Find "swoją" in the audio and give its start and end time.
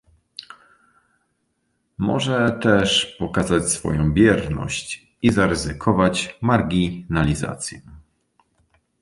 3.71-4.13